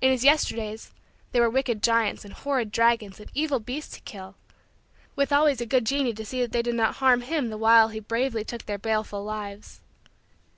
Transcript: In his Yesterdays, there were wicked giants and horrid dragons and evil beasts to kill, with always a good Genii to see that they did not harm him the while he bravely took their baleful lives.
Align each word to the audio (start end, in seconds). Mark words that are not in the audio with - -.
In 0.00 0.12
his 0.12 0.22
Yesterdays, 0.22 0.92
there 1.32 1.42
were 1.42 1.50
wicked 1.50 1.82
giants 1.82 2.24
and 2.24 2.32
horrid 2.32 2.70
dragons 2.70 3.18
and 3.18 3.28
evil 3.34 3.58
beasts 3.58 3.94
to 3.96 4.00
kill, 4.02 4.36
with 5.16 5.32
always 5.32 5.60
a 5.60 5.66
good 5.66 5.84
Genii 5.84 6.12
to 6.14 6.24
see 6.24 6.40
that 6.42 6.52
they 6.52 6.62
did 6.62 6.76
not 6.76 6.98
harm 6.98 7.22
him 7.22 7.48
the 7.50 7.58
while 7.58 7.88
he 7.88 7.98
bravely 7.98 8.44
took 8.44 8.66
their 8.66 8.78
baleful 8.78 9.24
lives. 9.24 9.80